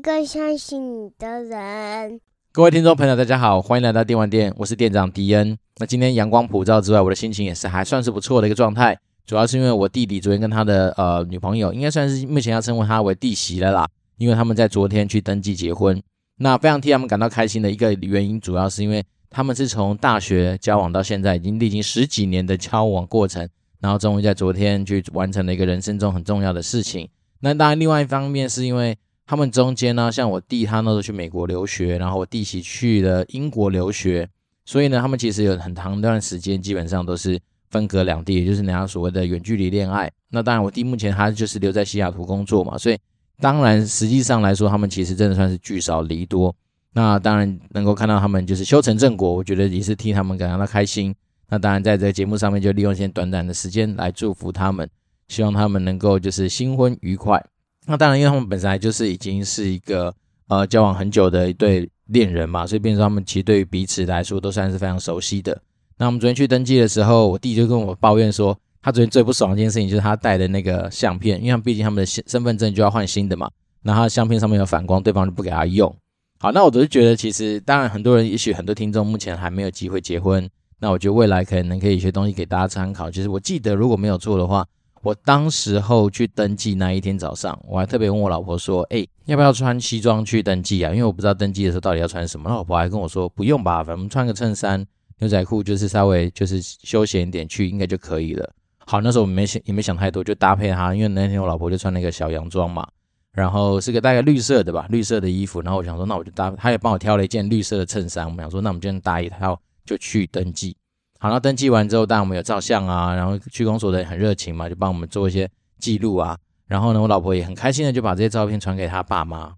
[0.00, 2.20] 们也需要一个相信你的人。
[2.52, 5.56] 各位听众朋友，大家好，欢迎来到电玩店，我是店长迪恩。
[5.76, 8.98] 那今天阳光普照之外，我的心情也是还算是不错的一个状态。
[9.26, 13.86] 主要是因为我弟弟昨天跟他的呃女朋友，应该算是目前要称呼他为弟媳了啦，
[14.16, 16.02] 因为他们在昨天去登记结婚。
[16.38, 23.46] 那非常替他们感到开心的一个原因，主要是因为他们是从大学交往到现在，已经历经十几年的交往过程，
[23.80, 27.08] 然后终于在昨天去完成了一个人生中很重要的事情。
[27.40, 28.96] 那当然，另外一方面是因为。
[29.30, 34.28] 他们中间呢，像我弟他那时候去美国留学，然后我弟媳去了英国留学，
[34.64, 40.10] 所以呢，他们其实有很长一段时间基本上都是分隔两地，也就是人家所谓的远距离恋爱。
[40.30, 42.98] 那当然，我弟目前他就是留在西雅图工作嘛，所以
[43.38, 46.52] 当然实际上来说，他们其实真的算是聚少离多。
[46.92, 51.14] 那当然能够看到他们就是修成正果，我觉得也是替他们感到开心。
[51.50, 54.90] 那当然在这个节目上面就利用一些短短的时间来祝福他们，
[55.28, 57.40] 希望他们能够就是新婚愉快。
[57.86, 60.14] 那当然，因为他们本来就是已经是一个
[60.48, 65.60] 呃交往很久的一对恋人嘛，所以变成他们其实对于彼此来说都算是非常熟悉的。
[65.96, 73.50] 那我们昨天去登记的时候，我弟就跟我抱怨说，他昨天最不爽的一件事情就是他带的那个相片，因为毕竟他们的身份证就要换新的嘛，
[73.82, 75.92] 那他相片上面有反光，对方就不给他用。
[76.38, 83.10] 好，那我都是觉得其实当然很多人，也许很多听众目前还没有机会结婚，那我觉得未来可能可以一些东西给大家参考。
[83.10, 84.66] 就是我记得如果没有错的话。
[85.02, 90.90] 我当时候去登记那一天早上，我还特别问我老婆说：“哎，要不要穿西装去登记啊？
[90.92, 94.86] 因为我不知道登记的时候到底要穿什么。”老婆还跟我说：“不用吧，反正穿个衬衫、
[95.18, 98.52] 牛仔裤，就是稍微就是休闲一点去，应该就可以了。”
[98.86, 100.94] 好，那时候我没想也没想太多，就搭配她。
[100.94, 102.86] 因为那天我老婆就穿那个小洋装嘛，
[103.32, 105.62] 然后是个大概绿色的吧，绿色的衣服。
[105.62, 108.26] 然后我想说，那我就搭，她也帮我挑了一件绿色的衬衫。
[108.26, 110.76] 我们想说，那我们今天搭一套就去登记。
[111.22, 115.46] 好，那登记完之后，当然我们有照相啊，然后区公所的人很热情嘛，就帮我们做一些
[115.78, 116.34] 记录啊。
[116.66, 119.54] 然后呢，我老婆也很开心的就把这些照片传给她爸妈。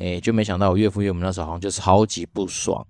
[0.00, 2.86] 诶，就没想到我岳父岳母那时候好像就超级不爽，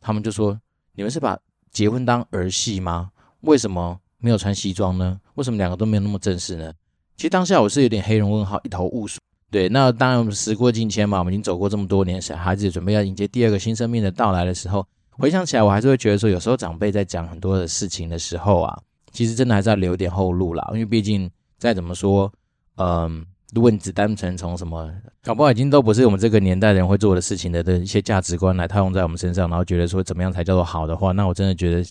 [0.00, 0.56] 他们就说
[0.94, 1.36] ：“你们是把
[1.72, 3.10] 结婚当儿戏吗？
[3.40, 5.18] 为什么没有穿西装呢？
[5.34, 6.72] 为什么两个都没有那么正式呢？”
[7.18, 9.18] 其实当下我是有点黑人问号，一头雾水。
[9.50, 14.86] 对，那当然我们时过境迁嘛，我们已经走过这么多年，小孩子准备要迎接第二个新生命的到来的时候。
[15.18, 18.78] 回想起来，我还是会觉得说，有时候长辈在讲很多的事情的时候啊，
[19.12, 20.66] 其实真的还是要留点后路啦。
[20.72, 22.30] 因为毕竟再怎么说，
[22.76, 23.24] 嗯，
[23.54, 31.88] 如果你只单纯从什么，搞不好已经都不是我们这个年代人会做的事情的的一些价值观来套用在我们身上，然后觉得说怎么样才叫做好的话，那我真的觉得，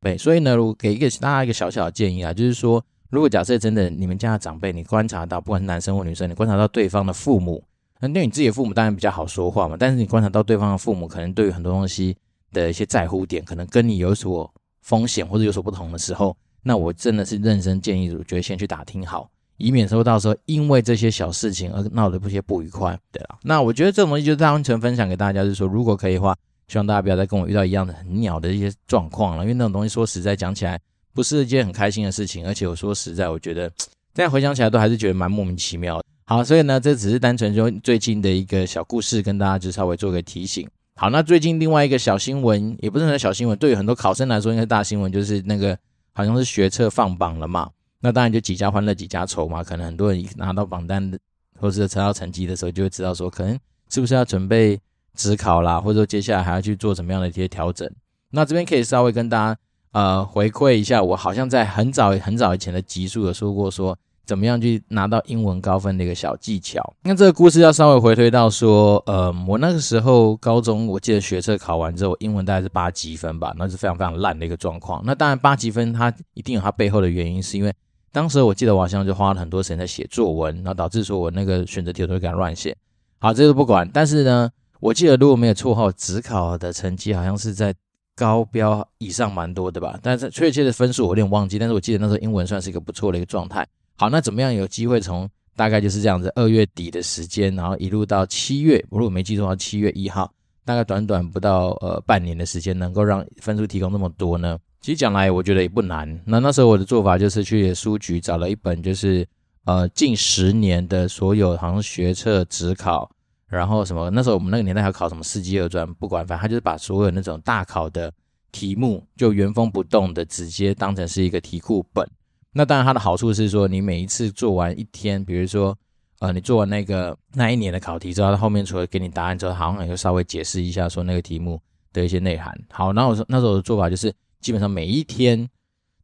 [0.00, 0.16] 对。
[0.16, 7.62] 所以呢，我给一个大家一个小小的建议啊，就是说，如果假设真的你们家的长辈，你观察到，不管是男生或女生，你观察到对方的父母。
[8.02, 12.16] 那对你自己的父母当然比较好说话嘛，但是你观察到对方的父母可能对于很多东西
[12.52, 22.98] 的一些在乎点，可能跟你有所风险或者有所不同的时候，那我真的是认真建议，我觉得先去打听好，以免说到时候因为这些小事情而闹得不些不愉快。
[23.12, 26.36] 对了，那我觉得这种东西就单纯分享给大家，就是说如果可以的话，
[26.66, 30.76] 希望大家不要再跟我遇到一样的很鸟的一些状况了，因为那种东西说实在讲起来
[31.14, 33.70] 不是一件很开心的事情，而且我说实在，我觉得
[34.14, 36.04] 现在回想起来都还是觉得蛮莫名其妙的。
[36.32, 40.66] 好，所以呢，这只是单纯就最近的一个小故事，跟大家就稍微做个提醒。
[40.94, 45.76] 好，那最近另外一个小新闻，也不是很小新闻，对于很多考生来说应该大新闻，就是那个
[46.14, 47.68] 好像是学测放榜了嘛。
[48.00, 51.18] 那当然就几家欢乐几家愁嘛，可能很多人拿到榜单的，
[51.60, 53.58] 或者是查到成绩的时候，就会知道说，可能
[53.90, 54.80] 是不是要准备
[55.14, 57.86] 指考啦，或者说接下来还要去做什么样的一些调整。
[58.30, 59.60] 那这边可以稍微跟大家
[59.90, 63.98] 呃回馈一下，我好像在很早很早以前的集数有说过说。
[64.32, 66.82] 怎么样去拿到英文高分的一个小技巧？
[67.02, 75.02] 那这个故事要稍微回推到说，呃，我那个时候高中，我记得学测考完之后，英文大概是八级分吧，那是非常非常烂的一个状况。
[75.04, 77.70] 那当然八级分它一定有它背后的原因，是因为
[78.10, 82.74] 当时我记得我好像就花了很多时间在写作文，然后导致说我那个选择题我都会给它乱写。
[83.18, 83.86] 好，这个不管。
[83.92, 84.48] 但是呢，
[84.80, 87.74] 我记得如果没有错后，只考的成绩好像是在
[88.16, 89.98] 高标以上蛮多的吧？
[90.02, 93.66] 但是确切的分数我有点忘记，但是我记得那时候英文算是一个不错的一个状态。
[93.96, 100.32] 好，那怎么样有机会从大概就是这样子二月底的时间，然后一路到七月，我如果没记错的话，七月一号，
[100.64, 104.58] 大概短短不到呃半年的时间，能够让分数提供那么多呢？
[104.80, 106.20] 其实讲来，我觉得也不难。
[106.24, 109.24] 那那时候我的做法就是去书局找了一本，就是
[109.64, 113.08] 呃近十年的所有好像学测、职考，
[113.46, 118.12] 然后什么那时候我们那个年代还考什么四级二专，不管，反正他就是把所有那种大考的
[118.50, 122.04] 题目就原封不动的直接当成是一个题库本。
[122.52, 125.76] 那当然，它的好处是说，你每一次做完一天，比如说，
[126.20, 131.60] 呃，你做完那个那一年的考题之后，它后面除了给你答案之后，好像也就稍微解释一下说那个题目
[131.92, 132.54] 的一些内涵。
[132.70, 135.48] 好，那我说那时候的做法就是，基本上每一天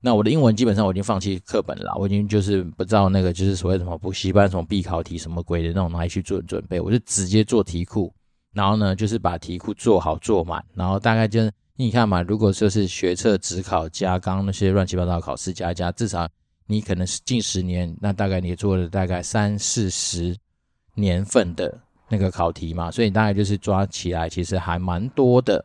[0.01, 8.11] 那我的英文基本上我已经放弃课本了，我已经就是不知道那个就是所谓什么补习班什么必考题什么鬼的那种拿去做准备，我就直接做题库，
[8.55, 16.29] 然后呢就是把题库做好做满，然后大概就是你看嘛，如果说是学测指考加刚刚那些乱七八糟的考试加一加，至少
[16.69, 20.37] 你可能是近十年，那大概你做了大概三四十
[20.95, 25.65] 年份的那个考题嘛，所以大概就是抓起来其实还蛮多的。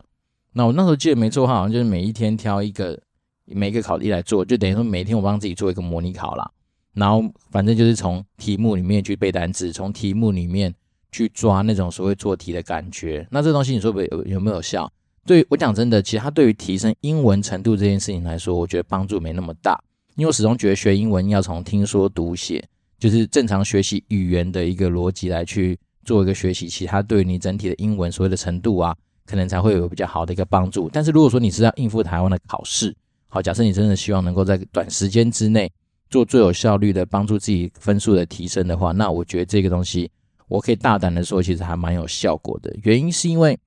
[0.52, 3.00] 那我那时候记得没错，好像就是每一天挑一个。
[3.46, 6.50] 每个考题来做，就等于说每天我帮自己做一个模拟考啦，
[6.94, 10.74] 然后反正就是从题目里面去背单词，从题目里面
[11.12, 13.28] 去抓那种所谓做题的感觉。
[13.30, 14.90] 那这东西你说有有没有效？
[15.26, 19.78] 对我讲真的，其实它对于提升英文程度这件事情来说，我觉得帮助没那么大。
[20.16, 22.64] 因为我始终觉得学英文要从听说读写，
[22.98, 28.96] 就是正常学习语言的一个逻辑来去做一个学习，其他对你整体的英文所谓的程度啊，
[29.26, 30.88] 可能才会有比较好的一个帮助。
[30.92, 32.94] 但是如果说你是要应付台湾的考试，
[33.28, 35.70] 好，假设你真的希望能够在短时间之内
[36.08, 40.08] 做最有效率的帮助自己分数的提升的话，那我觉得这个东西
[40.46, 42.72] 我可以大胆的说，其实还蛮有效果的。
[42.84, 43.58] 原因是因为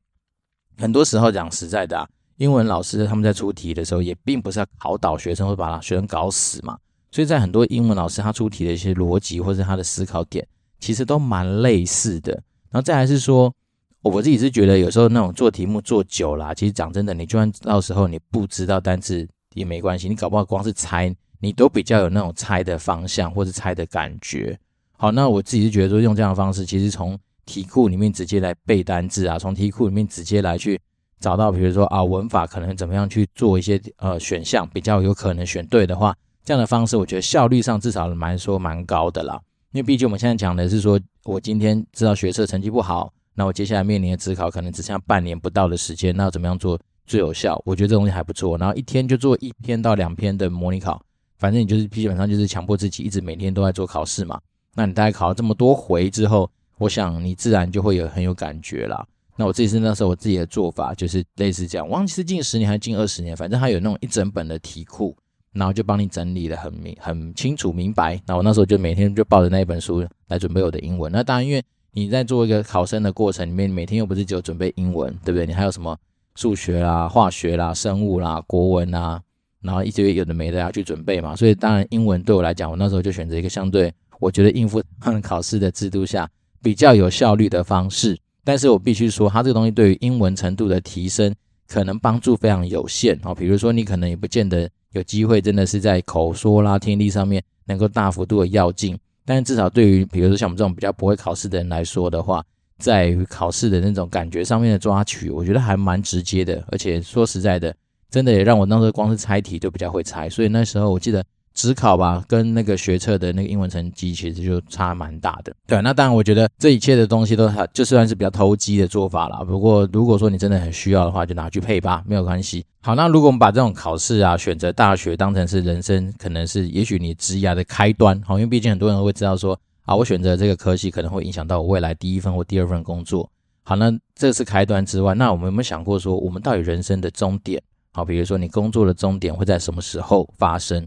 [0.78, 6.78] 很多时候讲实在的啊，英文老师他们在出题的时候也并不是要考倒学生或把学生搞死嘛，
[7.12, 10.48] 所以在很多英文老师他出题的一些逻辑或者他的思考点，
[10.80, 12.32] 其实都蛮类似的。
[12.70, 13.54] 然后再来是说，
[14.02, 19.28] 我自己是觉得有时候那种做题目做久了，其实讲真的，你就算到时候你不知道单词。
[19.54, 24.56] 也没关系，你搞不好光是猜，你都比较有那种猜的方向或者猜的感觉。
[24.96, 30.80] 好，那我自己是觉得说用这样的方式，其实从题库里面直接来背单字啊，从题库里面直接来去
[31.20, 39.40] 找到，比如说啊文法可能怎么样去做一些呃选项，比较有可能选对的话，这样的方式我觉得效率上至少蛮说蛮高的啦。
[39.72, 46.80] 因为毕竟我们现在讲的是说，我今天知道学测成绩不好，那我接下来面临的指考可能只剩下半年不到的时间，那要怎么样做？
[47.06, 48.58] 最有效，我觉得这东西还不错。
[48.58, 51.02] 然后一天就做一篇到两篇的模拟考，
[51.38, 54.38] 反正你就是基本上就是强迫自己一直每天都在做考试嘛。
[54.76, 59.08] 那你大概考了这么多回之后，我想你自然就会有很有感觉啦。
[59.38, 65.16] 那我自己是那时候我自己的做法就是类似这样，忘记是近十年还是近二十年，反正它有那种一整本的题库，
[65.54, 68.20] 然后就帮你整理的很明很清楚明白。
[68.26, 71.12] 那我那时候就每天就抱着那一本书来准备我的英文。
[71.12, 75.46] 那当然，因为你在做一个考生的过程里面，每天又不是只有准备英文，对不对？
[75.46, 75.96] 你还有什么？
[76.36, 79.20] 数学啦、化学啦、生物啦、国文啦，
[79.62, 84.80] 然后一些有的没的要去准备嘛，所以当然英文对我来讲，我那时候就选择一个相对我觉得应付
[85.24, 86.30] 考试的制度下
[86.62, 88.16] 比较有效率的方式。
[88.48, 91.36] 但是我必须说，它这个东西对于英文程度的提升
[91.68, 93.36] 可能帮助非常有限哦。
[93.36, 102.42] 比如说，你可能也不见得有机会真的是在口说啦、听力上面能够大幅度的跃进，但是至少对于比如说像我们这种比较不会考试的人来说的话，
[102.78, 107.76] 在于考试的那种感觉上面的抓取，我觉得还蛮直接的，而且说实在的，
[108.10, 111.22] 真的也让我那时候光是猜题就比较会猜，所以那时候我记得
[111.58, 115.52] 指考吧，跟那个学测的那个英文成绩其实就差蛮大的。
[115.66, 119.44] 对，那当然我觉得这一切的东西都还就算是比较投机的做法啦。
[119.44, 122.64] 不过如果说你真的很需要的话，就拿去配吧，没有关系。
[122.82, 129.60] 好，那如果我们把这种考试啊，选择大学当成是人生，可能是也许你职涯的开端，好，因为毕竟很多人会知道说。
[129.88, 133.32] 啊，我选择这个科系可能会影响到我未来第一份或第二份工作。
[133.64, 137.64] 好，那这是开端之外，那我们有没有想过说，我们到底人生的终点？
[137.94, 140.86] 好，比如说你工作的终点会在什么时候发生？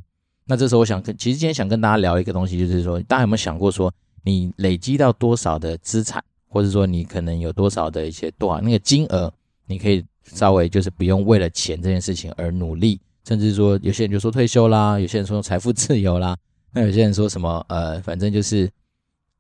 [0.51, 9.33] 那这时候我想跟，其实今天想跟大家聊一个东西，就是说，大家有没有想过说，你累积到多少的资产，或者说你可能有多少的一些多少那个金额，
[9.67, 16.37] 你可以稍微就是不用为了钱这件事情而努力，甚至说有些人就说退休啦，有些人说财富自由啦，
[16.75, 18.69] 那有些人说什么呃，反正就是。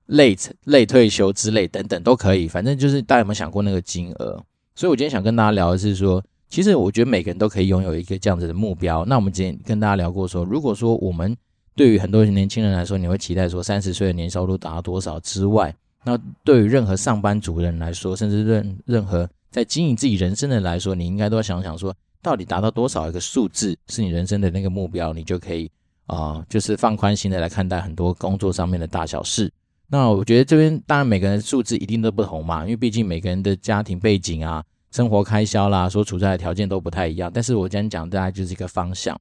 [0.06, 4.44] 类类退休之类等等都可以，反正就是大家有没有想过那个金额？
[4.74, 9.04] 所以我今天想跟大家聊的是说，其实我觉得每个人都可以拥有一个这样子的目标。
[9.04, 11.34] 那我们之前跟大家聊过说，如果说我们
[11.76, 15.72] 对于很多年轻人来说，你会期待说三十岁的年收入达到多少之外，
[16.04, 25.70] 那对于任何上班族人来说，甚至任任何在经营自己人生的来说，你应该都要想想说，到底达到多少一个数字是你人生的那个目标，你就可以
[26.06, 29.48] 啊、就是放宽心的来看待很多工作上面的大小事。
[29.86, 37.30] 那我觉得这边当然每个人的数字一定都不同嘛，因为毕竟每个人的家庭背景啊、生活开销啦、所处在的条件都不太一样。
[37.32, 39.18] 但是我今天讲大概就是一个方向。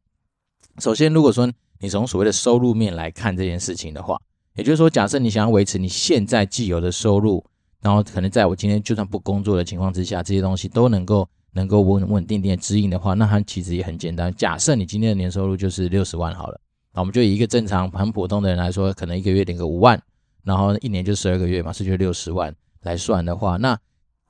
[0.79, 4.19] 首先，如果说你从所谓的收入面来看这件事情的话，
[4.55, 7.43] 也就是说，假设你想要维持你现在既有的收入，
[7.81, 14.33] 然后可能在我今天就算不工作的情况之下，这些东西都能够能够稳稳定定的指引的话，那它其实也很简单。
[14.35, 16.59] 假设你今天的年收入就是六十万好了，
[16.93, 20.01] 那我们就以一个正常很普通的人来说，可能一个月领个五万。
[20.43, 23.77] 然后一年就十二个月嘛，是就六十万来算的话，那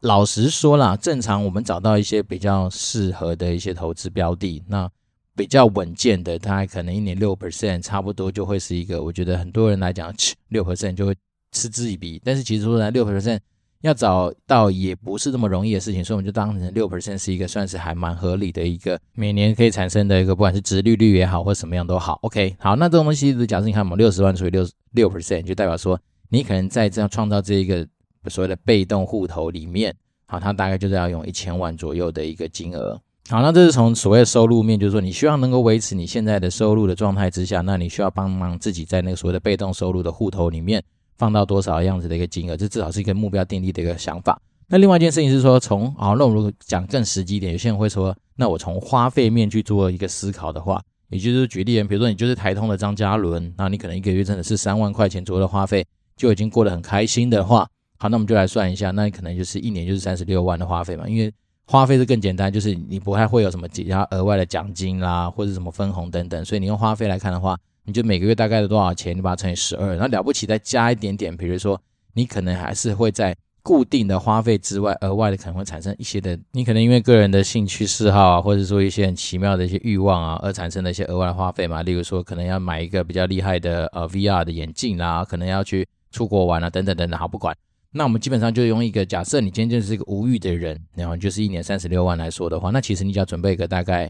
[0.01, 4.89] 老实说啦，正常我们找到一些比较适合的一些投资标的，那
[5.35, 10.13] 比较稳健的，它可能一年六 percent，差不多就会是一个，我觉得很多人来讲，
[10.49, 11.13] 六 percent 就会
[11.51, 12.21] 嗤之以鼻。
[12.23, 13.39] 但是其实说来六 percent
[13.81, 22.19] 要找到也不是那么容易的事情，所以我们就当成六 percent 是一个算是还蛮合理的一个每年可以产生的一个，不管是殖利率也好或什么样都好。
[22.21, 27.85] OK，好，那这种东西，假设你看我们六十万除以六六 percent，就代表说你可能在这样创造这一个
[28.27, 29.95] 所谓的被动户头里面，
[30.25, 32.99] 好，它大概就是要用一千万左右的一个金额。
[33.29, 40.83] 好，那这是从所谓的收入面，就是说你希望能够维持你现在的收入的状态之下，那你需要帮忙自己在那个所谓的被动收入的户头里面
[41.17, 44.41] 放到多少样子的一个金额，这至少是一个目标定立的一个想法。
[44.67, 55.85] 那另外一件事情是说，从啊，那我如果讲更实际一点，有些人会说，那我从花费面去做一个思考的话，也就是举例，比如说你就是台通的张嘉伦，那你可能一个月真的是三万块钱左右的花费
[56.15, 57.67] 就已经过得很开心的话，
[57.99, 61.31] 好，那我们就来算一下，那你可能就是一年就是三十六万的花费嘛，因为。
[61.71, 71.79] 花费是更简单，就是你不太会有什么其他额外的奖金啦，或者什么分红等等，所以你用花费来看的话，你就每个月大概的多少钱，你把它乘以十二，那了不起再加一点点，比如说
[72.15, 87.55] 你可能还是会在固定的花费之外，额外的可能会产生一些的，你可能因为个人的兴趣嗜好啊，或者说一些很奇妙的一些欲望啊，而产生的一些额外的花费嘛，例如说可能要买一个比较厉害的呃 VR 的眼镜啦，可能要去出国玩啊，等等等等，好不管。
[87.91, 94.07] 那我们基本上就用一个假设，你今天就是一个无欲的人，然后就是一年三十六万来说的话，那其实你只要准备一个大概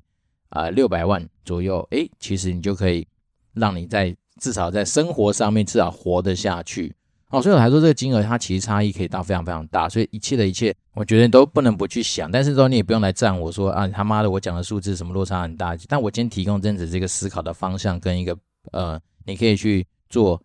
[0.50, 3.07] 啊六百万左右，诶，其实你就可以
[3.53, 6.93] 让你在至少在生活上面至少活得下去。
[7.29, 12.29] 哦，所以我还说这个金额它其实差异可以到非常非常大，所以一切的一切，我觉得都不能不去想。
[12.29, 18.38] 但是说你也不用来赞我说啊，他妈的我讲的数字什么落差很大，但我今天提供这样子这个思考的方向跟一个
[18.74, 20.41] 呃，你可以去做。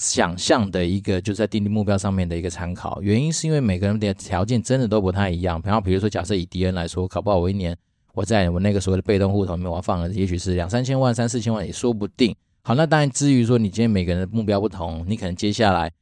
[0.00, 5.60] 想象的一个就是在定定目标上面的一个参考，原因是因为每个人的条件真的都不太一样。
[5.62, 7.76] 然后比如说，假设以迪恩来说，考不好我一年
[8.14, 12.34] 我在我那个所谓的被动户头里面，我要放了也许是两三千万、三四千万也说不定。
[12.62, 15.92] 好，那当然至于说你今天每个人的目标不同，你可能接下来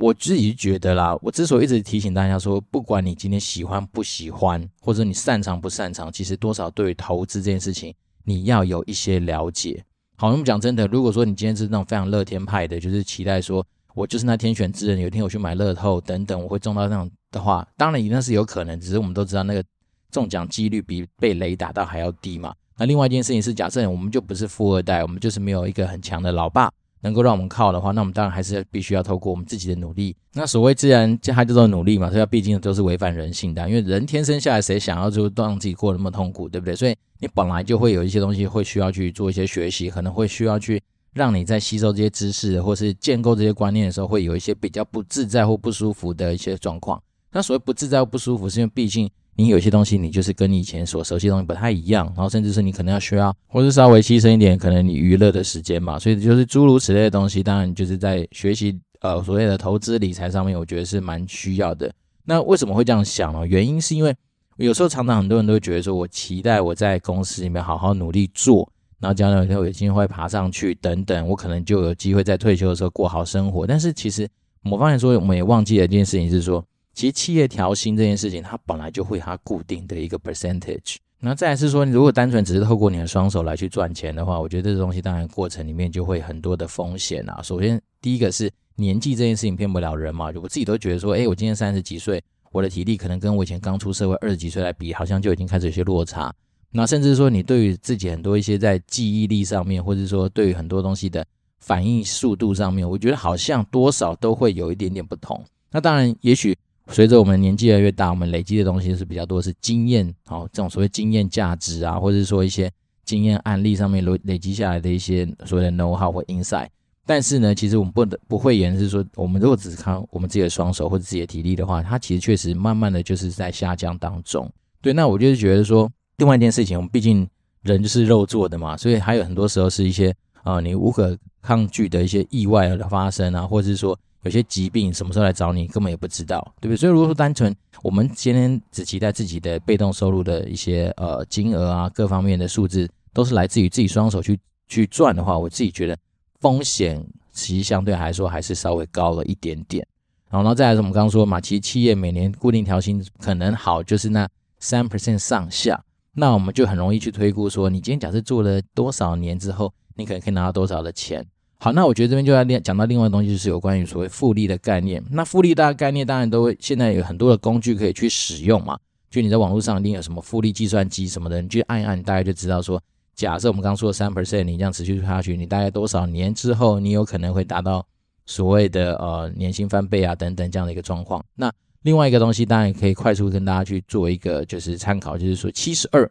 [0.00, 9.84] 我自己觉得啦，我之所以一直提醒大家说，不管你今天喜欢不喜欢，或者你擅长不擅长，其实多少对于投资这件事情，你要有一些了解。
[10.16, 19.64] 好，我们讲真的，如果说你今天是那种非常乐天派的，就是期待说我就是那天选之人，有一天我去买乐透等等，我会中到那种的话，当然一定是有可能，只是我们都知道那个
[20.12, 22.54] 中奖几率比被雷打到还要低嘛。
[22.76, 30.14] 那另外一件事情是，假设我们就不是富二代，我们就是没有一个很强的老爸能够让我们靠的话，那我们当然还是必须要透过我们自己的努力。
[30.34, 36.76] 那所谓自然，它就是努力嘛，所以它毕竟都是违反人性的，因为人天生下来谁想要就让自己过那么痛苦，对不对？
[36.76, 36.94] 所以。
[37.20, 47.00] 你本来就会有一些东西会需要去做一些学习，可能会需要去让你在吸收这些知识或是建构这些观念的时候，会有一些比较不自在或不舒服的一些状况。
[47.32, 61.92] 那所谓不自在或不舒服，是因为毕竟你有些东西你就是跟你以前所熟悉的东西不太一样，然后甚至是你可能要需要或是稍微牺牲一点可能你娱乐的时间嘛，所以就是诸如此类的东西，当然就是在学习呃所谓的投资理财上面，我觉得是蛮需要的。
[62.24, 63.46] 那为什么会这样想呢？
[63.46, 64.14] 原因是因为。
[64.56, 68.70] 有时候常常很多人都会觉得说，我期待我在公司里面好好努力做，
[69.00, 73.66] 然后将来有一天我有机会爬上去等等，我可能就有机会在退休的时候过好生活。
[73.66, 74.28] 但是其实
[74.70, 80.96] 我发现说，我们也忘记了一件事情是说，其实企业调薪这件事情，它本来就会它固定的一个 percentage。
[81.18, 87.42] 那再来是说，如果单纯只是透过你的双手来去赚钱的话，我觉得这个东西当然过程里面就会很多的风险啊。
[87.42, 92.22] 首先第一个是年纪这件事情骗不了人嘛，我自己都觉得说，诶，我今年三十几岁。
[92.54, 96.32] 我的体力可能跟我以前刚出社会二十几岁来比，好像就已经开始有些落差。
[96.70, 101.26] 那甚至说，你对于自己很多一些在记忆力上面，或者说对于很多东西的
[101.58, 105.44] 反应速度上面，我觉得好像多少都会有一点点不同。
[105.72, 106.56] 那当然，也许
[106.86, 112.70] 随着我们年纪越来越大，我们累积的东西是比较多，是经验，好，这种所谓经验价值啊，或者说一些
[113.04, 116.68] 经验案例上面累累积下来的一些所谓的 know how 或 insight。
[117.06, 124.50] 但是呢，其实我们不能不会言是说，我们如果只是看我们自己的双手或者自己的体力的话，它其实确实慢慢的就是在下降当中。
[124.80, 127.28] 对，那我就是觉得说，另外一件事情，我们毕竟
[127.62, 136.76] 人就是肉做的嘛，所以还有很多时候是一些啊、你无可抗拒的一些意外的发生啊，或者是说有些疾病什么时候来找你，根本也不知道，对不对？
[136.76, 145.96] 所以如果说单纯我们今天只期待自己的被动收入的一些呃金额啊，各方面的数字都是来自于自己双手去去赚的话，我自己觉得。
[146.44, 149.82] 风险其实相对来说还是稍微高了一点点，
[150.28, 155.82] 然后，然后再来是我们刚刚说嘛，其实企业每年固定调薪可能好就是那三 percent 上下，
[156.12, 161.24] 那我们就很容易去推估说，你今天假设做了多少年之后，你可能可以拿到多少的钱。
[161.56, 165.02] 好，那我觉得这边就要讲到另外的东西，就是有关于所谓复利的概念。
[165.12, 172.78] 那复利大概念当然都会现在有很多的工具可以去使用嘛，就你在网络上一定有什么复利计算机什么的，你去按一按，大概就知道说。
[173.14, 177.86] 假设我们刚说的三 percent，你这样持续下去，你大概多少年之后，你有可能会达到
[178.26, 181.24] 所谓的呃年薪翻倍啊等等这样的一个状况。
[181.34, 181.52] 那
[181.82, 186.10] 另外一个东西，当然可以快速跟大家去做一个就是参考，就是说七十二，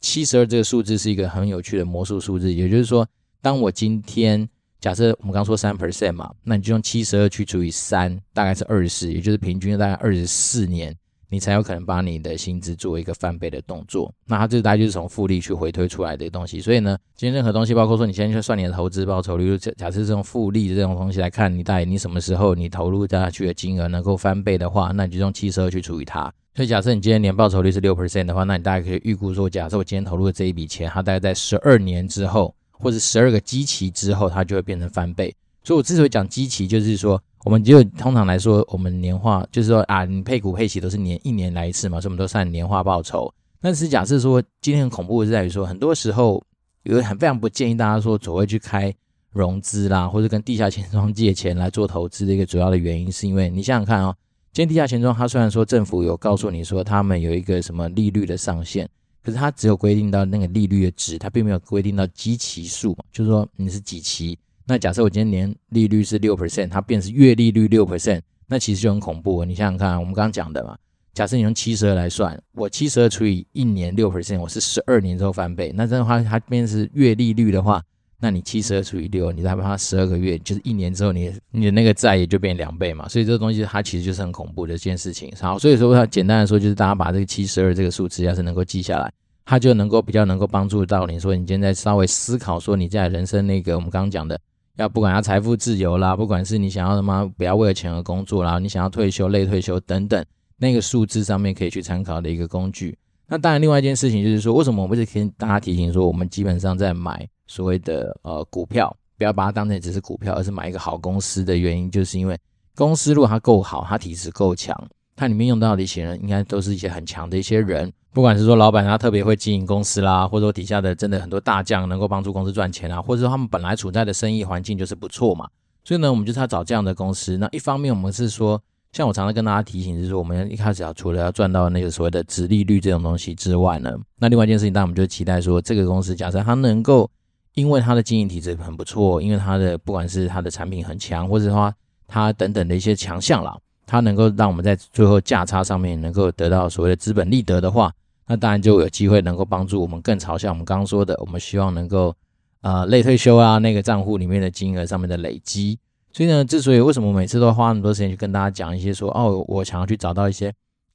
[0.00, 2.52] 七十二这个数字是一个很有趣的魔术数字。
[2.52, 3.06] 也就是说，
[3.40, 4.48] 当我今天
[4.80, 10.96] 假设我们刚说三 percent 嘛，那你就用七十二去除以三，大概是二十四，也就是平均大概二十四年。
[11.32, 16.60] 你才有可能把你的薪资做一个翻倍的动作，那它这大概就是从复利去回推出来的东西。
[16.60, 26.30] 所以呢，今天任何东西，包括说你现在去算你的投资报酬率，假假设这种复利的这种东西来看，你大概你什么时候你投入下去的金额能够翻倍的话，那你就用七十二去除以它。
[26.54, 35.34] 所以假设你今天年报酬率是六 percent 的话，那你大概可以预估说，假设我今天投入的这一笔钱，它大概在十二年之后，或者十二个基期之后，它就会变成翻倍。
[35.64, 37.22] 所以我之所以讲基期，就是说。
[37.44, 43.34] 我们就通常来说，我们年化就是说啊，你配股配息都是年一年来一次嘛，所以我们都算年化报酬。
[43.60, 46.40] 但是假设说今天很恐怖的是在于说，很多时候
[46.84, 48.94] 有很非常不建议大家说所谓去开
[49.32, 54.14] 融资啦，或者跟地下钱庄借钱来做投资的一个主要的原因，是因为你想想看哦，
[54.52, 58.88] 今天地下钱庄它虽然说政府有告诉你说他们有一个什么利率的上限，
[59.20, 64.38] 可是它只有规定到那个利率的值，它并没有规定到基期数，就是说你是几期。
[64.72, 69.44] 那假设我今天年利率是六 percent，它变成月利率六 percent，那其实就很恐怖。
[69.44, 70.74] 你想想看，我们刚刚讲的嘛，
[71.12, 75.70] 假设你用七十二来算，我七十二除以一年六 percent，我是十二年之后翻倍。
[75.74, 77.82] 那这样的话，它变成是月利率的话，
[78.18, 83.06] 那你七十二除以六，你再把它十二个月，就是一年之后你，你的那个债也就变两倍嘛。
[83.10, 85.30] 所以这个东西它其实就是很恐怖的一件事情。
[85.38, 89.12] 好，所以说它简单的说，就是大家把这个七十二这个数字要是能够记下来，
[89.44, 94.40] 它就能够比较能够帮助到你说，你现在稍微思考说你在人生那个我们刚刚讲的。
[94.76, 100.24] 要不管要财富自由啦，不管是你想要什么，不要为了钱而工作啦，你想要退休、累退休等等，
[100.56, 102.96] 那个数字上面可以去参考的一个工具。
[103.26, 112.38] 那当然，另外一件事情就是说，为什么我们一直跟大家提醒说，我们基本上在买所谓的呃股票，不要把它当成只是股票，而是买一个好公司的原因，就是因为
[112.74, 114.76] 公司如果它够好，它体质够强，
[115.14, 117.92] 它里面用到的一些人，应该都是一些很强的一些人。
[118.12, 125.48] 不管是说老板他特别会经营公司啦，或者说底下的真的很多大将能够帮助公司赚钱啊，或者说他们本来处在的生意环境就是不错嘛，
[125.82, 127.38] 所以呢，我们就是要找这样的公司。
[127.38, 128.60] 那一方面我们是说，
[128.92, 137.10] 像我常常跟大家提醒，就是说我们一开始要除了要赚到那个所谓的殖利率这种东西之外呢，那另外一件事情，当然我们就期待说这个公司假设它能够
[137.54, 141.72] 因为它的经营体质很不错，因为它的不管是它的产品很强，或者说
[142.06, 143.56] 它等等的一些强项啦，
[143.92, 147.92] 它能够让我们在最后价差上面能够得到所谓的资本利得的话。
[148.26, 152.14] 那当然就有机会能够帮助我们更朝向我们刚刚说的，我们希望能够
[152.62, 155.78] 呃类退休啊那个账户里面的金额上面的累积。
[156.10, 160.50] 所以呢，之所以为什么每次都花那么多时间去跟大家讲一些说哦，我想要去找到一些。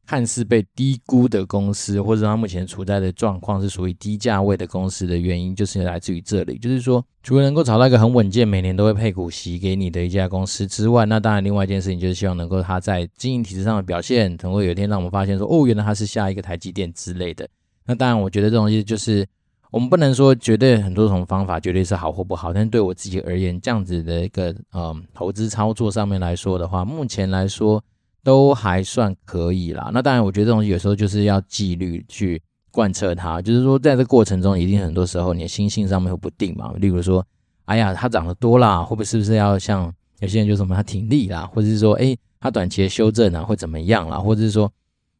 [0.07, 6.57] 看似被低估的公司，或者它目前处在的状况是属于低价位的公司的原因，就是来自于这里。
[6.57, 17.45] 就是说，除了能够找到一个很稳健、每年都会配股息给你的一家公司之外，那当然另外一件事情就是希望能够它在经营体制上的表现，能够有一天让我们发现说，哦，原来它是下一个台积电之类的。
[17.85, 19.27] 那当然，我觉得这东西就是
[19.71, 27.83] 我们不能说绝对很多种方法绝对是好或不好，但对我自己而言，这样子的一个嗯投资操作上面来说的话，目前来说。
[28.27, 29.89] 都还算可以啦。
[29.93, 33.41] 那当然，我觉得这东西有时候就是要纪律去贯彻它。
[33.41, 36.73] 就是说，在这过程中，一定很多时候你的心性上面会不定嘛。
[36.75, 37.25] 例如说，
[37.63, 44.69] 哎呀，它涨得多啦，会不会是不是要像有些人就什么它停利啦，或者是说，哎，它短期的修正啊会怎么样啦，或者是说，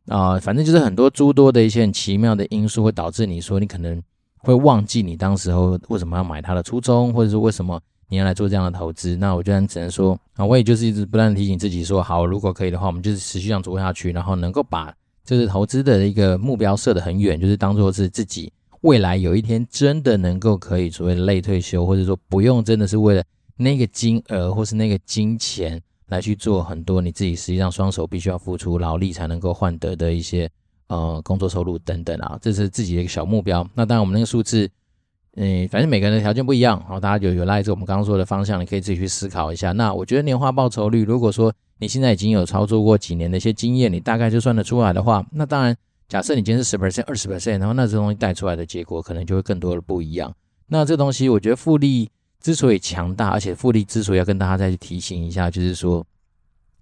[0.07, 4.03] 啊、反正就是很多诸多的一些很奇妙的因素会导致你说你可能
[4.39, 7.79] 会忘记你当时候为什么要买它的初衷，或者是为什么。
[8.09, 18.49] 你要来做这样的投资，那我就只能说啊，我也就是一直不断提醒自己说，好，如果可以的话，我们就是持续这样做下去，然后能够把这次投资的一个目标设得很远，就是当做是自己
[18.81, 23.21] 未来有一天真的能够可以所谓的类退休，或者说不用真的是为了
[23.57, 30.49] 那个金额或是那个金钱来去做很多你自己实际上双手必须要付出劳力才能够换得的一些
[30.87, 33.69] 呃工作收入等等啊，这是自己的一个小目标。
[33.73, 34.69] 那当然我们那个数字。
[35.39, 39.71] 嗯，反正每个人的条件不一样，好，大家就有赖着我们刚刚说的方向，你可以自己去思考一下。
[39.71, 45.77] 那我觉得年化报酬率，如果说你现在已经有操作过几年的一些经验，你大概就算得出来的话，那当然，
[46.09, 50.33] 假设你今天是十 percent、二十 percent，然后那这东西带出来的结果可能就会更多的不一样。
[50.65, 52.09] 那这东西，我觉得复利
[52.41, 56.03] 之所以强大，而且复利之所以要跟大家再去提醒一下，就是说，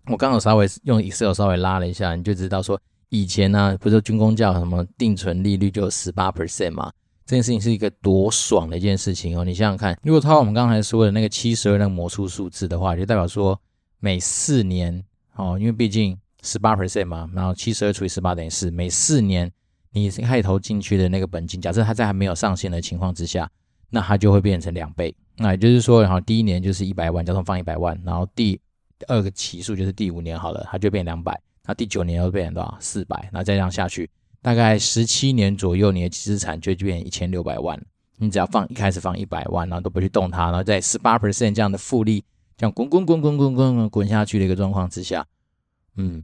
[0.08, 6.89] 我刚好稍微用 Excel 稍微拉了一下，你就知道说，以前呢、不是军工教什么定存利率就十八 percent 嘛。
[7.25, 9.43] 这件事情是一个多爽的一件事情哦！
[9.43, 13.59] 你想想看，如果套我们刚才说的那个七十二那个魔术数字的话，就代表说
[13.99, 15.03] 每四年
[15.35, 19.51] 哦，因为毕竟十八 percent 嘛，然后七十二除以十八等于四，每四年
[19.91, 23.49] 你开投进去的那个本金，假设它在还没有上线的情况之下，
[23.89, 25.15] 那它就会变成两倍。
[25.38, 28.59] 那也就是说，然后第一年就是一百万，假设放一百万，然后第
[29.07, 32.77] 二个期数就是第五年好了，它就变两百，那第九年又变成多少？
[32.79, 34.07] 四百，那再这样下去，
[34.45, 37.84] 大概十七年左右，你的资产就变一千六百万。
[38.17, 42.23] 你只要放一开始放一百万，然后都不去动它，然后在十八 percent 这样的复利，
[42.55, 45.25] 这样滚滚滚滚滚滚滚下去的一个状况之下，
[45.97, 46.21] 嗯。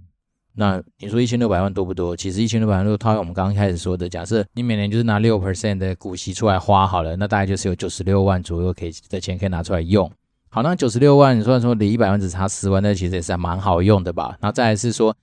[0.53, 2.15] 那你说一千六百万多不多？
[2.15, 10.07] 其实一千六百万，如果套用我们刚刚开始说的，假设你每年就是拿六 percent 的股息出来花好了，那大概就是有九十六万左右可以的钱可以拿出来用。
[10.49, 14.38] 好，那九十六万，你虽然说离一百万只差十万，那其实也是还蛮好用的吧？
[14.39, 15.17] 然后再来是说，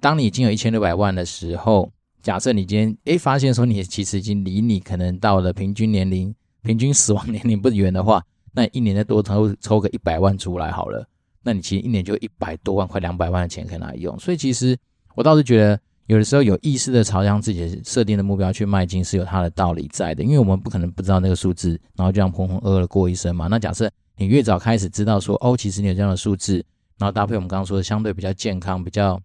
[0.00, 11.06] 当你已经有一千六百万的时候，假设你今天诶发现说你其实已经离你可能到了平均年龄、平均死亡年龄不远的话， 那一年再多抽抽个一百万出来好了。
[11.42, 14.76] 那你其实一年就一百多万，快两百万的钱可以拿来用，所以其实
[15.14, 20.22] 我倒是觉得，有的时候有意识的朝向自己设定的目标去迈进，是有它的道理在的。
[20.22, 23.46] 因为我们不可能不知道那个数字，然后就这样浑浑噩噩的过一生嘛。
[23.46, 26.62] 那假设你越早开始知道说，哦，其实你有这样的数字，
[26.98, 29.18] 然后搭配我们刚刚说的相对比较健康、比较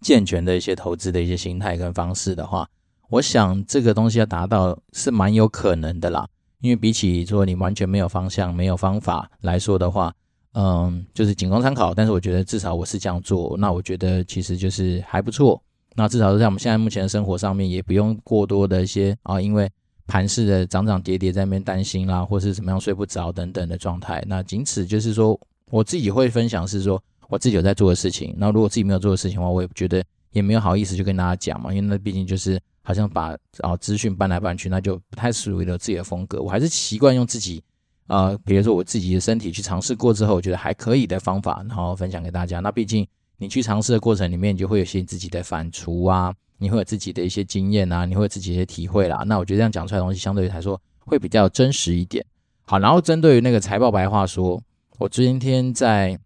[0.00, 2.68] 健全的一些投资的一些心态跟方式的话，
[3.08, 6.26] 我想这个东西要达到是蛮有可能的啦。
[6.60, 10.12] 因为比起说你完全没有方向、没有方法来说的话，
[10.52, 15.62] 嗯，就是仅供参考，但是我觉得至少我是这样做，那我觉得其实就是还不错。
[15.94, 19.70] 那至少是在我们现在目前的生活上面，也不用过多的一些啊，因为
[20.06, 24.22] 盘势的涨涨跌跌在那边担心啦，或是怎么样睡不着等等的状态。
[24.26, 25.38] 那仅此就是说，
[25.70, 28.34] 我自己会分享是说我自己有在做的事情。
[28.36, 36.42] 那如果自己没有做的事情的话，我也觉得也没有好意思就跟大家讲嘛，因为那毕竟就是好像把啊资讯搬来搬去，那就不太属于了自己的风格。
[36.42, 37.62] 我还是习惯用自己。
[38.08, 42.58] 呃，比如说我自己的身体去尝试过之后，我觉得还可以的方法，然后分享给大家。
[42.58, 43.06] 那毕竟
[43.38, 49.22] 你去尝试的过程里面，你就会有些自己的反刍啊，你会有自己的一些经验啊，你会有自己的一些体会啦。
[49.24, 52.26] 那我觉得这样讲出来的东西，相对于来说会比较真实一点。
[52.64, 54.60] 好，然后针对于那个财报白话说，
[54.98, 56.18] 我今天在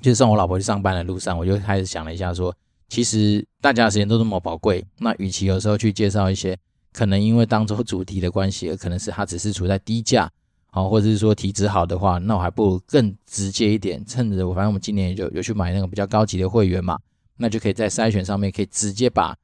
[0.00, 2.54] 就是送我老婆去上班的路上，我就开始想了一下说，
[2.88, 6.56] 其实大家的时间都这么宝贵，那与其有时候去介绍一些
[6.92, 10.30] 可能因为当周主题的关系，而可能是它只是处在低价。
[10.72, 16.96] 好，或者是说体质好的话，那我还不如更直接一点，趁着我反正我们今年有有去买那个比较高级的会员嘛，
[17.38, 19.36] 那就可以在筛选上面可以直接把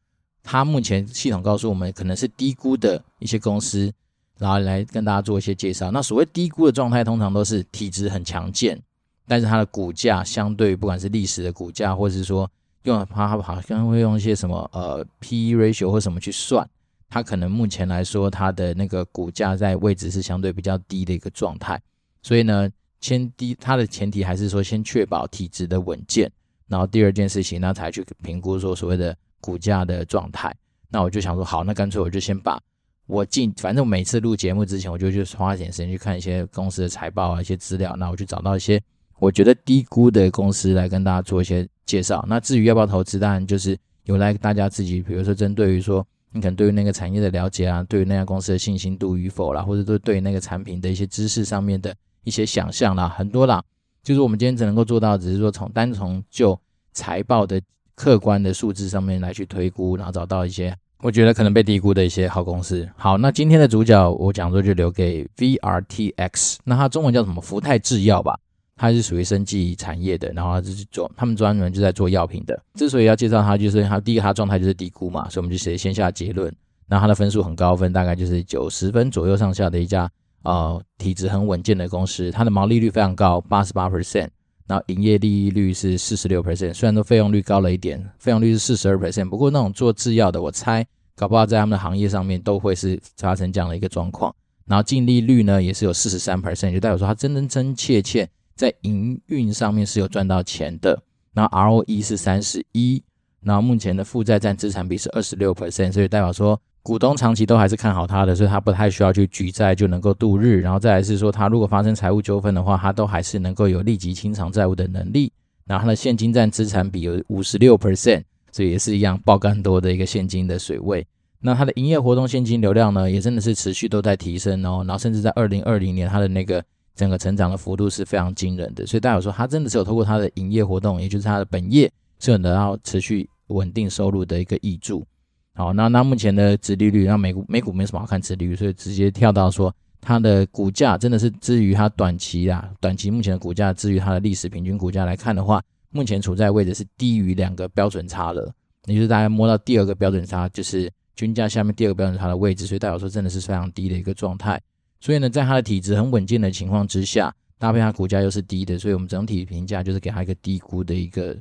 [0.45, 3.93] 它目前系统告诉我们可能是低估的一些公司，
[4.39, 5.91] 然后来跟大家做一些介绍。
[5.91, 8.81] 那所谓低估的状态，通常都是体质很强健，
[9.27, 12.51] 但是它的股价相对不管是历史的股价，或者是说
[12.85, 16.69] 用它好像会用一些什么呃 PE ratio 或什么去算。
[17.09, 21.81] 它可能目前来说，它的那个股价在位置是相对比较低的一个状态，
[22.21, 22.69] 所以呢，
[23.01, 26.29] 先低它的前提还是说先确保体质的稳健，
[26.67, 30.53] 然后第二件事情，那才去评估说所谓的股价的状态。
[30.89, 32.61] 那我就想说，好，那干脆我就先把
[33.07, 38.83] 我进，反正我每次录节目之前，我就去花点时间去看一些公司的财报啊，一些资料，那我就找到一些
[39.19, 42.25] 我觉得低估的公司来跟大家做一些介绍。
[42.29, 46.07] 那至于要不要投资，当然就是有来大家自己，比如说针对于说。
[46.33, 53.63] 你可能对于那个产业的了解啊，对于那家公司的信心度与否啦，或者对对那个产品的一些知识上面的一些想象啦，很多啦。
[54.03, 56.59] 就是我们今天只能够做到，只是说从单从就
[56.93, 57.59] 财报的
[57.95, 62.87] 客观的数字上面来去推估，然后找到一些我觉得可能被低估的一些好公司。
[62.97, 67.41] 好，那今天的主角我讲座就留给 VRTX，那它中文叫什么？
[67.41, 68.39] 福泰制药吧。
[68.77, 72.63] 它是属于生技产业的，然后它就是做，他们专门就在做药品的。
[72.75, 76.55] 之所以要介绍它，就是它第一个它状态就是低估嘛，所以我们就直接先下结论。
[76.87, 80.09] 那它的分数很高分，大概就是九十分左右上下的一家
[80.43, 82.31] 呃体质很稳健的公司。
[82.31, 84.29] 它的毛利率非常高，八十八 percent，
[84.67, 86.75] 然后营业利率是四十六 percent。
[86.75, 90.87] 虽然说费用率高了一点，费用率是四十二 percent，不过那种做制药的，我猜
[91.17, 94.33] 搞不好在他们的行业上面都会是发生这样的一个状况。
[94.67, 98.29] 然后净利率呢也是有四十三 percent，就代表说它真真真切切。
[98.57, 100.99] 在营运上面是有赚到钱的，
[101.35, 103.03] 那 ROE 是三十一，
[103.43, 115.31] 然后目前的负债占资产比是二十六 percent，所以代表说股东长期都还是看好它的，所以它不太需要去举债就能够度日，然后再来是说它如果发生财务纠纷的话，它都还是能够有立即清偿债务的能力，
[115.67, 121.07] 然后它的现金占资产比有五十六 percent，所以也是一样爆干多的一个现金的水位，
[121.41, 126.65] 那它的营业活动现金流量呢，也真的是持续都在提升哦，然后甚至在二零二零年它的那个。
[126.97, 135.07] 整个成长的幅度是非常惊人的，所以大家说他真的是有透过他的营业活动，也就是他的本业，是有得到持续稳定收入的一个挹注。
[135.55, 148.53] 好，那那目前的殖利率，那美股美股没什么好看殖利率，所以直接跳到说它的股价真的是至于它短期啊，短期目前的股价至于它的历史平均股价来看的话，目前处在位置是低于两个标准差了，
[148.87, 154.61] 也就是大家摸到第二个标准差，就是均价下面第二个标准差的位置，所以代表说真的是非常低的一个状态。
[155.01, 161.37] 所以呢，在它的体质很稳健的情况之下，搭配它股价又是低的，所以我们整体评价就是给它一个低估的一个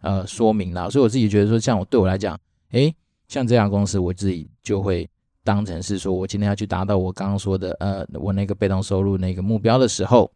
[0.00, 0.88] 呃说明啦。
[0.88, 2.38] 所以我自己觉得说，像我对我来讲，
[2.70, 2.94] 诶，
[3.28, 5.08] 像这家公司，我自己就会
[5.42, 10.30] 当成是说我今天要去达到我刚刚说的呃我那个被动收入那个目标的时候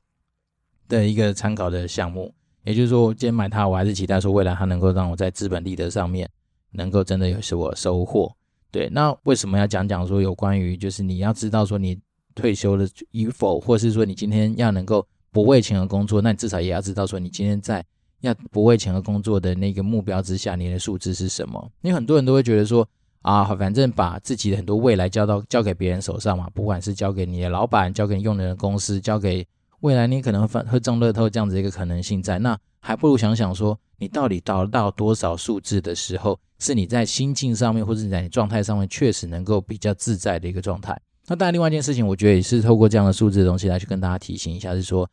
[0.88, 2.34] 的一个参考的项目。
[2.64, 6.26] 也就是说，今天买它，我还是期待说未来它能够让我在资本利得上面
[6.70, 8.34] 能够真的有所收获。
[8.70, 12.00] 对，那为什么要讲讲说有关于就是你要知道说你
[12.34, 17.84] 退休了与否，或是说你今天要能够不为钱而工作，那你至少也要知道说你今天在
[18.20, 21.70] 要不为钱而工作的那个目标之下，你的数字是什么？
[21.82, 22.88] 因为很多人都会觉得说
[23.22, 29.46] 啊，反正把自己的很多未来交到交给别人手上嘛，不管是交给你的老板，交给你用的公司，交给。
[29.80, 40.98] 未来你可能会会中乐透这样子一个可能性在，那还不如想想说，你到底达到多少数字的时候，是你在心境上面或者你在你状态上面确实能够比较自在的一个状态。
[41.26, 45.08] 那当然，另外一件事情，我觉得也是透过这样的数字的东西来去跟大家提醒一下，是说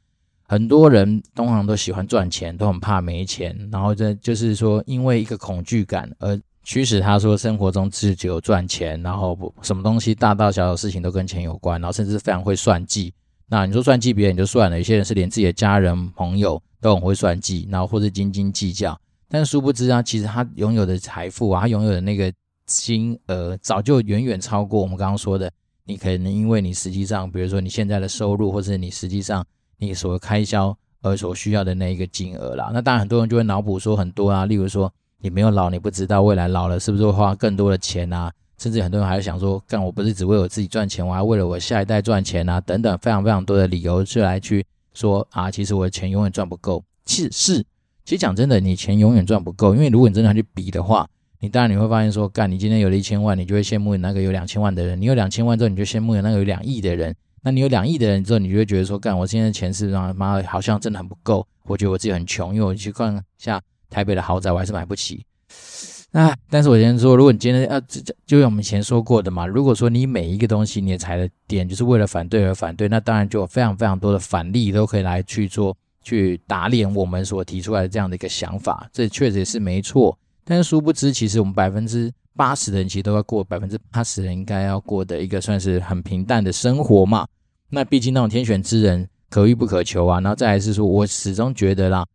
[0.45, 13.13] 很多人通常都喜欢赚钱，都很怕没钱，然后这就是说因为一个恐惧感而驱使他说生活中只有赚钱，然后不什么东西大大小小事情都跟钱有关，然后甚至非常会算计。
[13.47, 18.99] 那你说算计别人就算了，有些人是连自己的家人朋友都很会算计，然后或者斤斤计较。
[19.29, 22.31] 但殊不知啊，其实他拥有的财富啊，他拥有的那个
[22.65, 25.49] 金额早就远远超过我们刚刚说的。
[25.85, 29.45] 你可能因为你实际上，比如说你现在的收入，或者你实际上
[29.77, 32.69] 你所开销而所需要的那一个金额啦。
[32.73, 38.31] 那当然很多人就会脑补说很多啊，例如说你没有老，你不知道未来老了是不是会花更多的钱啊。
[38.57, 44.63] 甚至很多人还会想说，干我不是只为我自己赚钱，我还为了我下一代赚钱啊，等等，非常非常多的理由去来去
[44.93, 46.83] 说啊，其实我的钱永远赚不够。
[47.03, 47.65] 其实是，
[48.05, 51.09] 其实讲真的，你钱永远赚不够，因为如果你真的要去比的话，
[51.41, 57.15] 你当然你会发现说，干你今天有了一千万，你就会羡慕那个有两千万的人；你有两千万之后，你就羡慕有那个有两亿的人。
[57.41, 65.25] 那你有两亿的人之后，你就会觉得说，干我今天的钱是让妈好像真的很不够，我觉得我自己很穷，因为我去看一下台北的豪宅，我还是买不起。
[66.13, 66.35] 啊！
[66.49, 80.15] 但是我先说，如果你今天要就就像我们以前说过的嘛，如果说你每一个东西你的踩的点就是为了反对而反对，那当然就有非常非常多的反例都可以来去做去打脸我们所提出来的这样的一个想法，这确实也是没错。
[80.51, 87.25] 但是殊不知，其实我们百分之八十的人其实都要过百分之八十人应该要过的一个算是很平淡的生活嘛。
[87.69, 90.19] 那毕竟那种天选之人可遇不可求啊。
[90.19, 92.05] 然后再来是说，我始终觉得啦。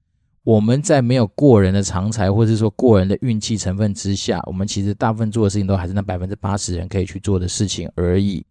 [0.42, 8.44] 我们在没有过人的长才，或者说过人的运气成分之下，我们其实大部分做的事情都还是那百分之八十人可以去做的事情而已。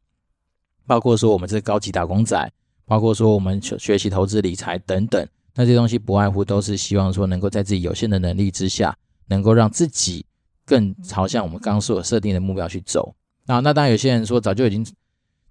[0.88, 2.52] 包括说我们这高级打工仔，
[2.86, 10.25] 包括说我们学习投资理财等等，那这些东西不外乎都是希望说能够在自己有限的能力之下，能够让自己
[10.65, 13.15] 更朝向我们刚刚所设定的目标去走。
[13.47, 14.85] 啊那当然有些人说早就已经。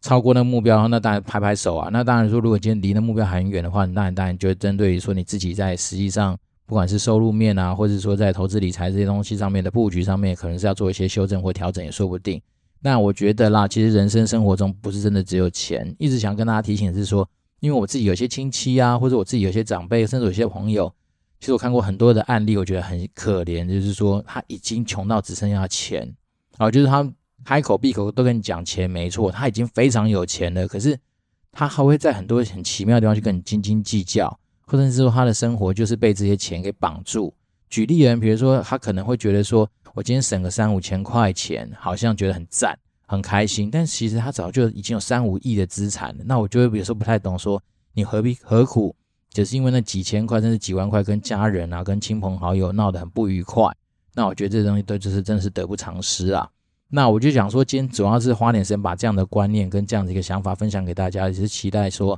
[0.00, 1.88] 超过那个目标，那当然拍拍手啊。
[1.90, 12.38] 那当然说，如果今天离那目标还很远的话，那当然当然就会针对于说你自己在实际上，不管是收入面啊，或者说在投资理财这些东西上面的布局上面，可能是要做一些修正或调整也说不定。
[12.82, 15.96] 那我觉得啦，其实人生生活中不是真的只有钱。
[15.98, 17.26] 一直想跟大家提醒的是说，
[17.60, 20.92] 因为我自己有些亲戚啊，或者我自己有些长辈，甚至有些朋友，
[21.40, 26.14] 其实我看过很多的案例，我觉得很可怜，就是说他已经穷到只剩下钱，
[26.58, 27.10] 啊，就是他。
[27.44, 30.66] 开口闭口都跟你讲钱，没错，他已经非常有钱了。
[30.66, 30.98] 可是
[31.52, 34.34] 他还会在很多很奇妙的地方去跟你斤斤计较，
[34.66, 37.34] 或者是说他的生活就是被这些钱给绑住。
[37.68, 42.74] 举例人，比如说他可能会觉得说，我今天省个三五千块钱，好像觉得很赞，
[43.06, 43.70] 很开心。
[43.70, 46.24] 但其实他早就已经有三五亿的资产了。
[46.24, 48.96] 那我就会有时候不太懂，说你何必何苦，
[49.34, 53.70] 就是因为那几千块甚至几万块，跟家人啊、跟亲朋好友闹得很不愉快。
[54.14, 56.48] 那我觉得这东西都就是真的是得不偿失啊。
[56.88, 62.16] 那我就想说，今天主要是花点时间把这样的观念跟这样的一个想法分享给大家，也是期待说，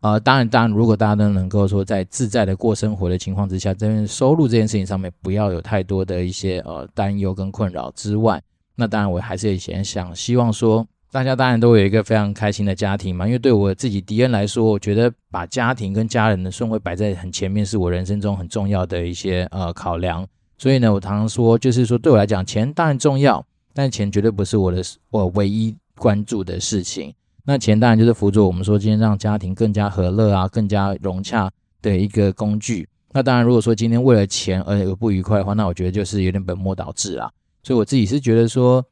[0.00, 8.42] 呃，当然，当然，如果大家都能够说在自在的过生活的情况之下，这边收入这件事情上面不要有太多的一些呃担忧跟困扰之外，
[8.74, 20.26] 那当然我还是也想希望说，大家当然都有一个非常开心的家庭嘛，因为对我自己迪恩来说，我觉得把家庭跟家人的顺位摆在很前面，是我人生中很重要的一些呃考量。
[20.58, 23.44] 所以呢，我常常说，就是说对我来讲，钱当然重要。
[23.72, 27.14] 但钱绝对不是我的我唯一关注的事情。
[27.44, 31.48] 那钱当然就是辅助我们说今天让家庭更加和乐啊，更加融洽
[31.80, 32.88] 的一个工具。
[33.12, 37.30] 那当然，如果说今天为了钱而有不愉快的话，那我觉得就是有点本末倒置啊。
[37.62, 38.84] 所以我自己是觉得说，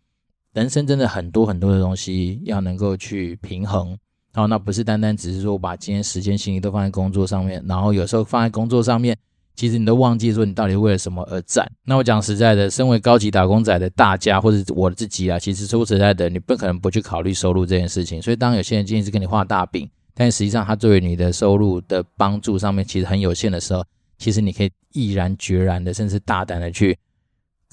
[0.56, 3.94] 人生真的很多很多的东西要能够去平衡。
[4.32, 9.14] 好，那不是单单只是说把今天时间、心力都放在工作上面，然后有时候放在工作上面，
[9.54, 11.70] 其实你都忘记说你到底为了什么而战。
[11.84, 18.22] 那我讲实在的，身为高级打工仔的大家，或者我自己啊，其实说实在的，你不可能不去考虑收入这件事情。
[18.22, 23.84] 所以当有些人今天是跟你画大饼，但实际上他作为你的收入的帮助上面其实很有限的时候，
[24.16, 26.98] 其实你可以毅然决然的，甚至大胆的去，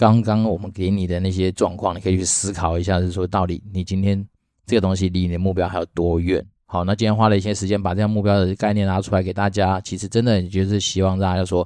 [0.03, 4.21] 刚刚我们给你的那些状况，你可以去思考一下，是说到底你今天
[4.65, 6.45] 这个东西离你的目标还有多远？
[6.65, 11.65] 好，那今天花了一些时间把这样目标的概念拿出来给大家，其实真的就是希望大家说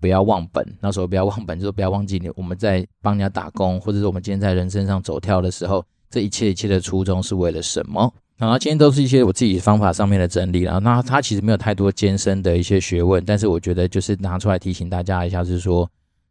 [0.00, 0.66] 不要忘本。
[0.80, 8.10] 那时候不要忘本，就是不要忘记你我们在帮人家打工，或者是我们今天在人生上走跳的时候，这一切一切的初衷是为了什么？
[8.38, 10.80] 然后今天都是一些我自己方法上面的整理了。
[10.80, 15.86] 那它其实没有太多艰深的一些学问，但是我觉得就是拿出来提醒大家一下，是说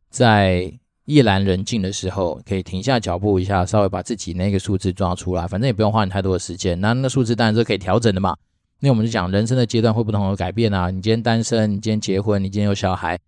[0.10, 0.74] 在。
[1.06, 6.80] 夜阑人静的时候，可以停下脚步一下，稍微把自己那个数字抓出来，反正也不用花你太多的时间。
[6.80, 8.36] 那那数字当然是可以调整的嘛。
[8.80, 10.90] 那我们就讲人生的阶段会不同的改变啊。
[10.90, 13.20] 你今天单身，你今天结婚，你今天有小孩，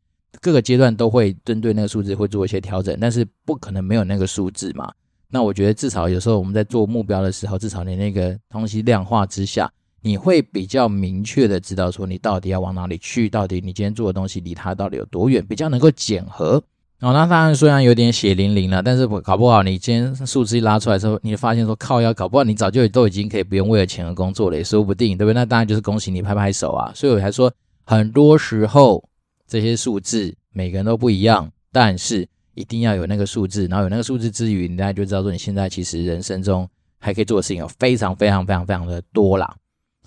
[0.41, 4.91] 各个阶段都会针对那个数字会做一些调整，但是不可能没有那个数字嘛。
[5.29, 9.69] 那我觉得至少有时候我们在做目标的时候，至少你那个东西量化之下，
[10.01, 16.63] 你会比较明确的知道说你到底要往哪里去，到底你今天做的东西离它到底有多远，比较能够检核。
[17.01, 25.33] 哦，那当然虽然有点血淋淋了，但是搞不好你今天数字一拉出来之后，你发现说靠要，搞不好你早就都已经可以不用为了钱而工作了，也说不定，对不对？
[25.33, 26.91] 那当然就是恭喜你，拍拍手啊！
[26.95, 27.51] 所以我才说，
[27.83, 29.03] 很多时候
[29.45, 39.53] 这些数字每个人都不一样，但是一定要有那个数字，然后有那个数字之余，你大家就知道说你现在其实人生中还可以做的事情有非常非常非常非常的多啦。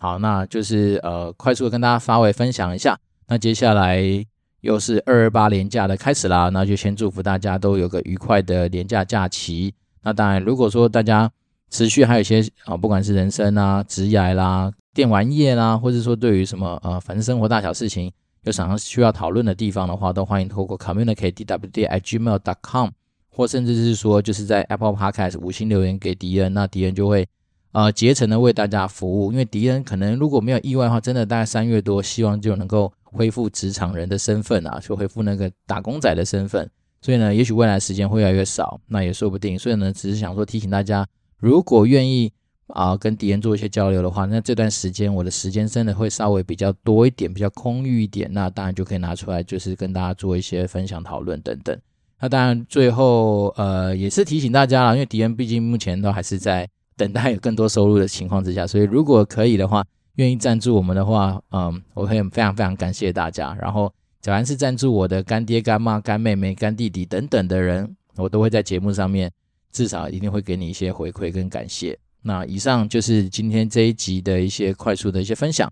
[0.00, 2.98] 好，那就是呃，快速的跟大家发微分享一下，
[3.28, 4.24] 那接下来。
[4.68, 9.72] 又是二二八连假的开始啦，那就先祝福大家都有个愉快的连假假期。
[10.02, 11.30] 那当然，如果说大家
[11.70, 22.90] 持续还有一些啊，不管是人生啊、职业啦、电玩业啦，或者说对于什么呃，反正生活大小事情有想要需要讨论的地方的话，都欢迎透过 communicate dwd at gmail dot com
[23.30, 27.26] 或甚至是说就是在 Apple Podcast 五星留言给迪恩，那迪恩就会
[27.72, 29.32] 呃竭诚的为大家服务。
[29.32, 32.92] 因为迪恩可能如果没有意外的话，真的大概三月多，希望就能够。
[33.12, 36.68] 恢复职场人的身份啊，就恢复那个打工仔的身份，
[37.00, 39.58] 所以呢，也许未来时间会越来越少，那也说不定。
[39.58, 41.06] 所以呢，只是想说提醒大家，
[41.38, 42.30] 如果愿意
[42.68, 51.76] 啊跟敌人做一些交流的话，那这段时间我的时间真的会稍微比较多一点，比较空裕一点，那当然就可以拿出来，就是跟大家做一些分享、讨论等等。
[52.20, 59.84] 那当然最后呃也是提醒大家了，因为敌人毕竟目前都还是在等待有更多收入的情况之下，所以如果可以的话。
[60.18, 63.56] 愿意赞助我们的话，嗯，我会非常非常感谢大家。
[63.60, 69.30] 然后，假如是赞助我的干爹、干妈、干妹妹、干弟弟等等的人，我都会在节目上面
[69.70, 71.96] 至少一定会给你一些回馈跟感谢。
[72.22, 75.70] 那以上就是今天这一集的一些快速的一些分享。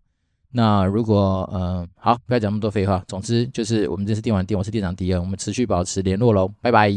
[0.53, 3.03] 那如果嗯好，不要讲那么多废话。
[3.09, 6.89] 总之就是我们这次电玩店，我是店长迪恩，我们持续保持联络喽，拜拜。